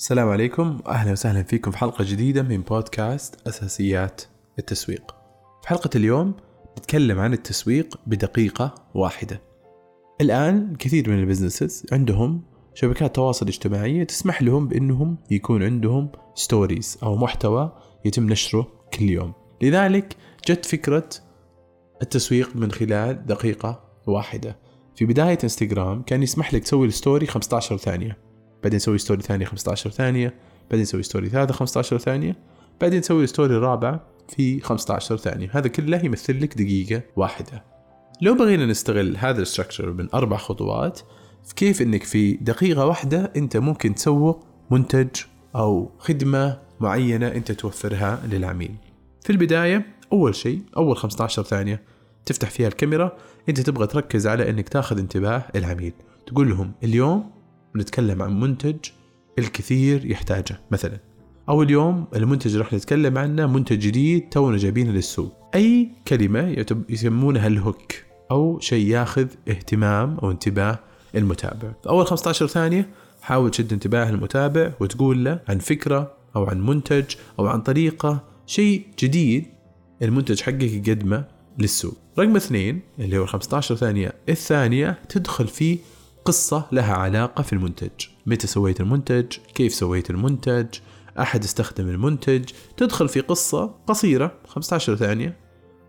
السلام 0.00 0.28
عليكم 0.28 0.78
واهلا 0.86 1.12
وسهلا 1.12 1.42
فيكم 1.42 1.70
في 1.70 1.78
حلقة 1.78 2.04
جديدة 2.04 2.42
من 2.42 2.60
بودكاست 2.60 3.48
أساسيات 3.48 4.22
التسويق. 4.58 5.14
في 5.62 5.68
حلقة 5.68 5.90
اليوم 5.96 6.34
نتكلم 6.78 7.18
عن 7.18 7.32
التسويق 7.32 8.00
بدقيقة 8.06 8.74
واحدة. 8.94 9.40
الآن 10.20 10.76
كثير 10.76 11.10
من 11.10 11.18
ال 11.18 11.24
businesses 11.24 11.86
عندهم 11.92 12.42
شبكات 12.74 13.16
تواصل 13.16 13.46
اجتماعية 13.46 14.04
تسمح 14.04 14.42
لهم 14.42 14.68
بأنهم 14.68 15.16
يكون 15.30 15.62
عندهم 15.62 16.12
stories 16.34 16.98
أو 17.02 17.16
محتوى 17.16 17.72
يتم 18.04 18.26
نشره 18.26 18.66
كل 18.94 19.10
يوم. 19.10 19.32
لذلك 19.62 20.16
جت 20.48 20.66
فكرة 20.66 21.08
التسويق 22.02 22.56
من 22.56 22.72
خلال 22.72 23.26
دقيقة 23.26 23.84
واحدة. 24.06 24.58
في 24.96 25.04
بداية 25.04 25.38
انستغرام 25.44 26.02
كان 26.02 26.22
يسمح 26.22 26.54
لك 26.54 26.62
تسوي 26.62 26.86
ال 26.86 26.93
story 26.93 27.26
15 27.26 27.76
ثانية 27.76 28.29
بعدين 28.62 28.76
نسوي 28.76 28.98
story 28.98 29.22
ثانية 29.22 29.44
15 29.46 29.90
ثانية 29.90 30.34
بعدين 30.70 30.82
نسوي 30.82 31.02
story 31.02 31.28
ثالثة 31.28 31.54
15 31.54 31.98
ثانية 31.98 32.36
بعدين 32.80 32.98
نسوي 32.98 33.26
story 33.26 33.56
رابعة 33.56 34.00
في 34.28 34.60
15 34.60 35.16
ثانية. 35.16 35.48
هذا 35.52 35.68
كله 35.68 36.04
يمثل 36.04 36.42
لك 36.42 36.54
دقيقة 36.54 37.02
واحدة. 37.16 37.64
لو 38.22 38.34
بغينا 38.34 38.66
نستغل 38.66 39.16
هذا 39.16 39.42
ال 39.42 39.47
structure 39.47 39.92
من 39.92 40.08
أربع 40.14 40.36
خطوات 40.36 41.00
في 41.44 41.54
كيف 41.54 41.82
إنك 41.82 42.02
في 42.02 42.32
دقيقة 42.32 42.86
واحدة 42.86 43.32
أنت 43.36 43.56
ممكن 43.56 43.94
تسوق 43.94 44.44
منتج 44.70 45.08
أو 45.56 45.90
خدمة 45.98 46.58
معينة 46.80 47.28
أنت 47.28 47.52
توفرها 47.52 48.22
للعميل؟ 48.26 48.74
في 49.22 49.30
البداية 49.30 49.86
أول 50.12 50.34
شيء 50.34 50.62
أول 50.76 50.96
15 50.96 51.42
ثانية 51.42 51.82
تفتح 52.26 52.50
فيها 52.50 52.68
الكاميرا 52.68 53.16
أنت 53.48 53.60
تبغى 53.60 53.86
تركز 53.86 54.26
على 54.26 54.50
إنك 54.50 54.68
تاخذ 54.68 54.98
انتباه 54.98 55.42
العميل. 55.56 55.92
تقول 56.26 56.48
لهم 56.50 56.72
اليوم 56.84 57.30
بنتكلم 57.74 58.22
عن 58.22 58.40
منتج 58.40 58.76
الكثير 59.38 60.10
يحتاجه 60.10 60.60
مثلا 60.70 60.98
أو 61.48 61.62
اليوم 61.62 62.06
المنتج 62.16 62.50
اللي 62.50 62.64
راح 62.64 62.72
نتكلم 62.72 63.18
عنه 63.18 63.46
منتج 63.46 63.78
جديد 63.78 64.28
تونا 64.28 64.56
جايبينه 64.56 64.92
للسوق. 64.92 65.32
أي 65.54 65.90
كلمة 66.08 66.64
يسمونها 66.88 67.46
الهوك 67.46 67.92
أو 68.30 68.60
شيء 68.60 68.86
ياخذ 68.86 69.26
اهتمام 69.48 70.18
أو 70.22 70.30
انتباه 70.30 70.78
المتابع. 71.14 71.72
في 71.82 71.88
أول 71.88 72.06
15 72.06 72.46
ثانية 72.46 72.88
حاول 73.22 73.50
تشد 73.50 73.72
انتباه 73.72 74.10
المتابع 74.10 74.72
وتقول 74.80 75.24
له 75.24 75.40
عن 75.48 75.58
فكرة 75.58 76.12
أو 76.36 76.44
عن 76.44 76.66
منتج 76.66 77.04
أو 77.38 77.46
عن 77.46 77.60
طريقة 77.60 78.24
شيء 78.46 78.86
جديد 78.98 79.46
المنتج 80.02 80.40
حقك 80.40 80.62
يقدمه 80.62 81.24
للسوق. 81.58 81.96
رقم 82.18 82.36
اثنين 82.36 82.80
اللي 82.98 83.18
هو 83.18 83.26
15 83.26 83.74
ثانية 83.74 84.12
الثانية 84.28 84.98
تدخل 85.08 85.48
في 85.48 85.78
قصة 86.24 86.66
لها 86.72 86.94
علاقة 86.94 87.42
في 87.42 87.52
المنتج. 87.52 87.90
متى 88.26 88.46
سويت 88.46 88.80
المنتج؟ 88.80 89.36
كيف 89.54 89.74
سويت 89.74 90.10
المنتج؟ 90.10 90.66
أحد 91.18 91.44
استخدم 91.44 91.88
المنتج؟ 91.88 92.44
تدخل 92.76 93.08
في 93.08 93.20
قصة 93.20 93.74
قصيرة 93.86 94.32
15 94.46 94.96
ثانية. 94.96 95.36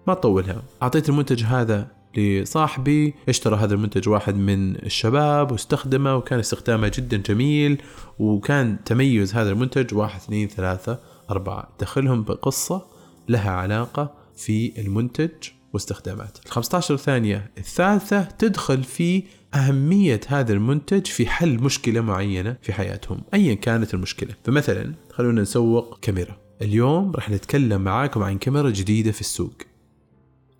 ما 0.07 0.13
تطولها. 0.13 0.63
أعطيت 0.81 1.09
المنتج 1.09 1.43
هذا 1.43 1.87
لصاحبي. 2.17 3.13
اشترى 3.29 3.55
هذا 3.55 3.73
المنتج 3.73 4.09
واحد 4.09 4.35
من 4.35 4.75
الشباب 4.75 5.51
واستخدمه 5.51 6.15
وكان 6.15 6.39
استخدامه 6.39 6.91
جدا 6.95 7.17
جميل 7.17 7.81
وكان 8.19 8.83
تميز 8.83 9.35
هذا 9.35 9.49
المنتج. 9.49 9.93
واحد 9.93 10.19
اثنين 10.19 10.47
ثلاثة 10.47 10.99
أربعة. 11.29 11.69
دخلهم 11.79 12.23
بقصة 12.23 12.85
لها 13.29 13.51
علاقة 13.51 14.13
في 14.35 14.81
المنتج. 14.81 15.31
واستخدامات. 15.73 16.37
ال 16.45 16.51
15 16.51 16.97
ثانية 16.97 17.51
الثالثة 17.57 18.21
تدخل 18.21 18.83
في 18.83 19.23
أهمية 19.53 20.21
هذا 20.27 20.53
المنتج 20.53 21.05
في 21.05 21.27
حل 21.27 21.59
مشكلة 21.59 22.01
معينة 22.01 22.57
في 22.61 22.73
حياتهم 22.73 23.21
أيا 23.33 23.53
كانت 23.53 23.93
المشكلة. 23.93 24.35
فمثلا 24.43 24.93
خلونا 25.11 25.41
نسوق 25.41 25.99
كاميرا. 25.99 26.37
اليوم 26.61 27.11
راح 27.11 27.29
نتكلم 27.29 27.81
معاكم 27.81 28.23
عن 28.23 28.37
كاميرا 28.37 28.69
جديدة 28.69 29.11
في 29.11 29.21
السوق. 29.21 29.53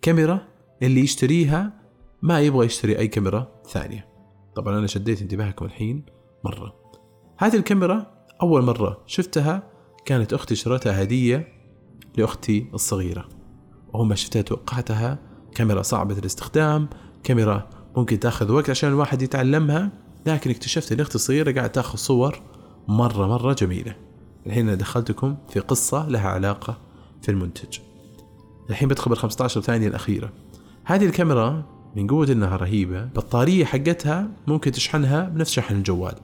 كاميرا 0.02 0.48
اللي 0.82 1.00
يشتريها 1.00 1.72
ما 2.22 2.40
يبغى 2.40 2.66
يشتري 2.66 2.98
أي 2.98 3.08
كاميرا 3.08 3.48
ثانية. 3.68 4.08
طبعا 4.56 4.78
أنا 4.78 4.86
شديت 4.86 5.22
انتباهكم 5.22 5.64
الحين 5.64 6.04
مرة. 6.44 6.74
هذه 7.38 7.56
الكاميرا 7.56 8.26
أول 8.42 8.62
مرة 8.62 9.02
شفتها 9.06 9.62
كانت 10.04 10.32
أختي 10.32 10.54
شرتها 10.54 11.02
هدية 11.02 11.48
لأختي 12.16 12.66
الصغيرة. 12.74 13.41
وهم 13.92 14.08
ما 14.08 14.14
شفتها 14.14 14.42
توقعتها. 14.42 15.18
كاميرا 15.54 15.82
صعبة 15.82 16.18
الاستخدام. 16.18 16.88
كاميرا 17.24 17.68
ممكن 17.96 18.20
تاخذ 18.20 18.52
وقت 18.52 18.70
عشان 18.70 18.88
الواحد 18.88 19.22
يتعلمها. 19.22 19.90
لكن 20.26 20.50
اكتشفت 20.50 20.92
ان 20.92 21.00
أختي 21.00 21.14
الصغيرة 21.14 21.52
قاعد 21.52 21.72
تاخذ 21.72 21.98
صور 21.98 22.40
مرة 22.88 23.26
مرة 23.26 23.52
جميلة. 23.52 23.96
الحين 24.46 24.78
دخلتكم 24.78 25.36
في 25.48 25.60
قصة 25.60 26.08
لها 26.08 26.28
علاقة 26.28 26.78
في 27.22 27.30
المنتج. 27.30 27.78
الحين 28.70 28.88
بدخل 28.88 29.08
بال 29.08 29.18
15 29.18 29.60
ثانية 29.60 29.88
الأخيرة. 29.88 30.32
هذه 30.84 31.06
الكاميرا 31.06 31.64
من 31.96 32.06
قوة 32.06 32.32
إنها 32.32 32.56
رهيبة. 32.56 33.02
البطارية 33.02 33.64
حقتها 33.64 34.28
ممكن 34.46 34.72
تشحنها 34.72 35.28
بنفس 35.28 35.50
شحن 35.50 35.74
الجوال. 35.74 36.14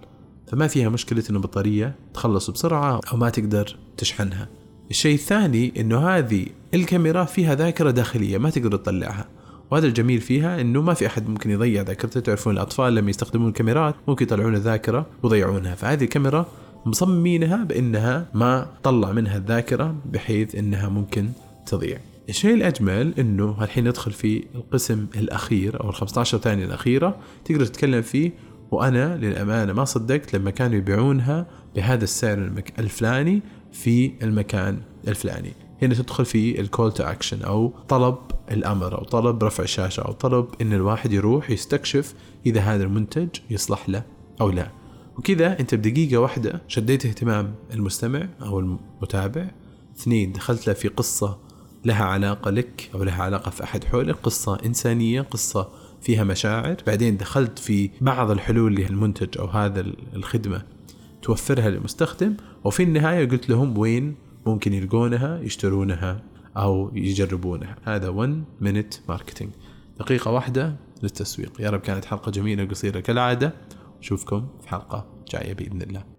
فما 0.48 0.66
فيها 0.66 0.88
مشكلة 0.88 1.24
إنه 1.30 1.38
البطارية 1.38 1.96
تخلص 2.14 2.50
بسرعة 2.50 3.00
أو 3.12 3.16
ما 3.16 3.30
تقدر 3.30 3.76
تشحنها. 3.96 4.48
الشيء 4.90 5.14
الثاني 5.14 5.72
إنه 5.80 6.08
هذه 6.08 6.46
الكاميرا 6.74 7.24
فيها 7.24 7.54
ذاكرة 7.54 7.90
داخلية 7.90 8.38
ما 8.38 8.50
تقدر 8.50 8.76
تطلعها. 8.76 9.28
وهذا 9.70 9.86
الجميل 9.86 10.20
فيها 10.20 10.60
إنه 10.60 10.82
ما 10.82 10.94
في 10.94 11.06
أحد 11.06 11.28
ممكن 11.28 11.50
يضيع 11.50 11.82
ذاكرته. 11.82 12.20
تعرفون 12.20 12.52
الأطفال 12.52 12.94
لما 12.94 13.10
يستخدمون 13.10 13.48
الكاميرات 13.48 13.94
ممكن 14.08 14.24
يطلعون 14.24 14.54
الذاكرة 14.54 15.06
ويضيعونها. 15.22 15.74
فهذه 15.74 16.04
الكاميرا 16.04 16.46
مصممينها 16.86 17.64
بإنها 17.64 18.26
ما 18.34 18.66
تطلع 18.82 19.12
منها 19.12 19.36
الذاكرة 19.36 19.94
بحيث 20.12 20.54
إنها 20.54 20.88
ممكن 20.88 21.28
تضيع. 21.66 21.98
الشيء 22.28 22.54
الأجمل 22.54 23.14
إنه 23.18 23.64
الحين 23.64 23.88
ندخل 23.88 24.12
في 24.12 24.44
القسم 24.54 25.06
الأخير 25.16 25.84
أو 25.84 25.88
ال 25.88 25.94
15 25.94 26.38
ثانية 26.38 26.64
الأخيرة 26.64 27.16
تقدر 27.44 27.64
تتكلم 27.64 28.02
فيه. 28.02 28.32
وأنا 28.70 29.16
للأمانة 29.16 29.72
ما 29.72 29.84
صدقت 29.84 30.36
لما 30.36 30.50
كانوا 30.50 30.76
يبيعونها 30.76 31.46
بهذا 31.76 32.04
السعر 32.04 32.50
الفلاني. 32.78 33.40
في 33.78 34.12
المكان 34.22 34.80
الفلاني. 35.08 35.52
هنا 35.82 35.94
تدخل 35.94 36.24
في 36.24 36.60
ال 36.60 36.67
call 36.67 36.92
to 36.92 37.04
action 37.04 37.42
أو 37.42 37.72
طلب 37.88 38.16
الأمر 38.50 38.98
أو 38.98 39.04
طلب 39.04 39.44
رفع 39.44 39.62
الشاشة 39.62 40.00
أو 40.00 40.12
طلب 40.12 40.46
إن 40.60 40.72
الواحد 40.72 41.12
يروح 41.12 41.50
يستكشف 41.50 42.14
إذا 42.46 42.60
هذا 42.60 42.84
المنتج 42.84 43.28
يصلح 43.50 43.88
له 43.88 44.02
أو 44.40 44.50
لا. 44.50 44.70
وكذا 45.18 45.60
أنت 45.60 45.74
بدقيقة 45.74 46.16
واحدة 46.16 46.62
شديت 46.68 47.06
اهتمام 47.06 47.54
المستمع 47.74 48.28
أو 48.42 48.60
المتابع. 48.60 49.50
اثنين 49.96 50.32
دخلت 50.32 50.66
له 50.66 50.72
في 50.72 50.88
قصة 50.88 51.38
لها 51.84 52.04
علاقة 52.04 52.50
لك 52.50 52.90
أو 52.94 53.02
لها 53.02 53.22
علاقة 53.22 53.50
في 53.50 53.64
أحد 53.64 53.84
حولك 53.84 54.16
قصة 54.16 54.58
إنسانية 54.66 55.20
قصة 55.20 55.68
فيها 56.00 56.24
مشاعر. 56.24 56.76
بعدين 56.86 57.16
دخلت 57.16 57.58
في 57.58 57.90
بعض 58.00 58.30
الحلول 58.30 58.72
اللي 58.72 58.86
المنتج 58.86 59.38
أو 59.38 59.46
هذا 59.46 59.80
الخدمة. 60.14 60.77
توفرها 61.22 61.70
للمستخدم 61.70 62.36
وفي 62.64 62.82
النهاية 62.82 63.28
قلت 63.28 63.50
لهم 63.50 63.78
وين 63.78 64.16
ممكن 64.46 64.72
يلقونها 64.72 65.40
يشترونها 65.40 66.22
أو 66.56 66.90
يجربونها. 66.94 67.76
هذا 67.82 68.08
1 68.08 68.44
minute 68.60 68.94
marketing 69.08 69.50
دقيقة 69.98 70.30
واحدة 70.30 70.76
للتسويق. 71.02 71.60
يا 71.60 71.70
رب 71.70 71.80
كانت 71.80 72.04
حلقة 72.04 72.30
جميلة 72.30 72.64
قصيرة 72.64 73.00
كالعادة. 73.00 73.54
نشوفكم 74.00 74.48
في 74.60 74.68
حلقة 74.68 75.06
جاية 75.32 75.54
بإذن 75.54 75.82
الله. 75.82 76.17